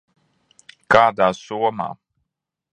[0.95, 1.89] Kādā somā?